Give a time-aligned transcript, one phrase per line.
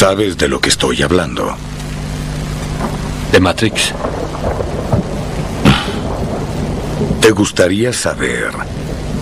[0.00, 1.54] Sabes de lo que estoy hablando.
[3.32, 3.92] ¿De Matrix?
[7.20, 8.50] ¿Te gustaría saber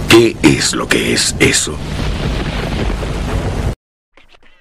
[0.09, 1.77] qué es lo que es eso?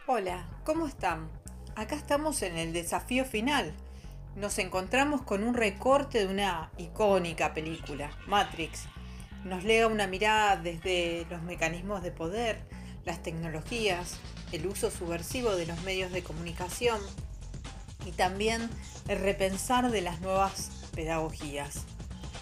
[0.08, 1.30] Hola, ¿cómo están?
[1.76, 3.76] Acá estamos en el desafío final.
[4.36, 8.86] Nos encontramos con un recorte de una icónica película, Matrix.
[9.44, 12.64] Nos lega una mirada desde los mecanismos de poder,
[13.06, 14.20] las tecnologías,
[14.52, 17.00] el uso subversivo de los medios de comunicación
[18.06, 18.70] y también
[19.08, 21.84] el repensar de las nuevas pedagogías.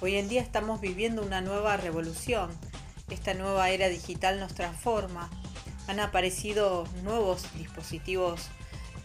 [0.01, 2.49] Hoy en día estamos viviendo una nueva revolución.
[3.09, 5.29] Esta nueva era digital nos transforma.
[5.87, 8.41] Han aparecido nuevos dispositivos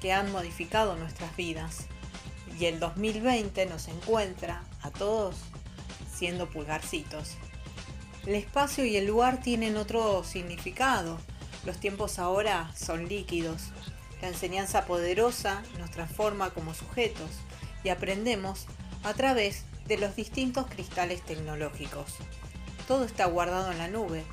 [0.01, 1.87] que han modificado nuestras vidas.
[2.59, 5.37] Y el 2020 nos encuentra a todos
[6.13, 7.37] siendo pulgarcitos.
[8.27, 11.19] El espacio y el lugar tienen otro significado.
[11.65, 13.63] Los tiempos ahora son líquidos.
[14.23, 17.31] La enseñanza poderosa nos transforma como sujetos
[17.85, 18.67] y aprendemos
[19.03, 22.15] a través de los distintos cristales tecnológicos.
[22.87, 24.25] Todo está guardado en la nube.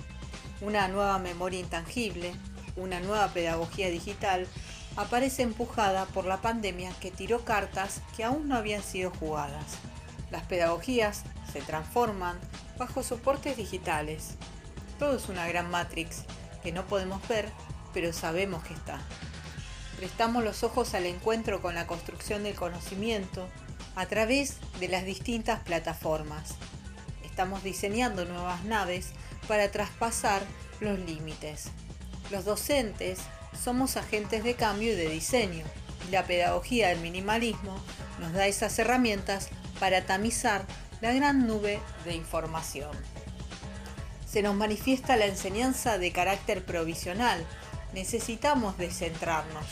[0.61, 2.33] Una nueva memoria intangible,
[2.75, 4.47] una nueva pedagogía digital
[4.95, 9.77] aparece empujada por la pandemia que tiró cartas que aún no habían sido jugadas.
[10.31, 12.39] Las pedagogías se transforman
[12.77, 14.35] bajo soportes digitales.
[14.97, 16.23] Todo es una gran matrix
[16.61, 17.50] que no podemos ver,
[17.94, 19.00] pero sabemos que está.
[19.97, 23.47] Prestamos los ojos al encuentro con la construcción del conocimiento
[23.95, 26.55] a través de las distintas plataformas.
[27.23, 29.11] Estamos diseñando nuevas naves
[29.47, 30.44] para traspasar
[30.80, 31.69] los límites.
[32.31, 33.19] Los docentes
[33.59, 35.66] somos agentes de cambio y de diseño,
[36.08, 37.75] y la pedagogía del minimalismo
[38.19, 39.49] nos da esas herramientas
[39.80, 40.66] para tamizar
[41.02, 42.92] la gran nube de información
[44.30, 47.45] se nos manifiesta la enseñanza de carácter provisional.
[47.94, 49.66] Necesitamos descentrarnos,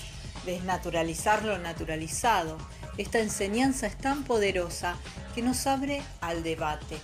[0.45, 2.58] desnaturalizar lo naturalizado.
[2.98, 4.95] Esta enseñanza es tan poderosa
[5.33, 6.98] que nos abre al debate,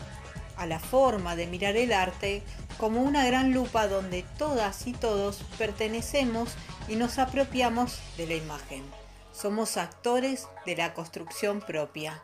[0.55, 2.41] a la forma de mirar el arte
[2.77, 6.55] como una gran lupa donde todas y todos pertenecemos
[6.87, 8.83] y nos apropiamos de la imagen.
[9.33, 12.21] Somos actores de la construcción propia.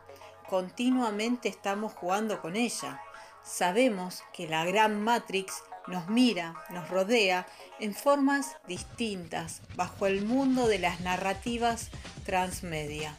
[0.48, 3.00] Continuamente estamos jugando con ella.
[3.48, 7.46] Sabemos que la gran Matrix nos mira, nos rodea
[7.80, 11.88] en formas distintas bajo el mundo de las narrativas
[12.26, 13.16] transmedia.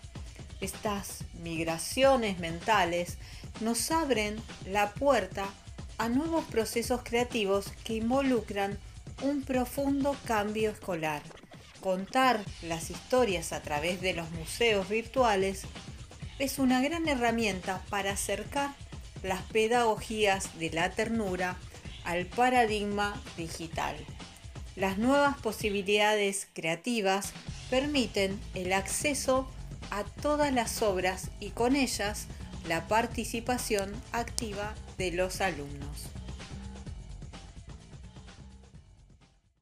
[0.61, 3.17] Estas migraciones mentales
[3.59, 5.45] nos abren la puerta
[5.97, 8.77] a nuevos procesos creativos que involucran
[9.23, 11.23] un profundo cambio escolar.
[11.81, 15.63] Contar las historias a través de los museos virtuales
[16.37, 18.75] es una gran herramienta para acercar
[19.23, 21.57] las pedagogías de la ternura
[22.03, 23.95] al paradigma digital.
[24.75, 27.33] Las nuevas posibilidades creativas
[27.69, 29.49] permiten el acceso
[29.91, 32.27] a todas las obras y con ellas
[32.67, 36.18] la participación activa de los alumnos.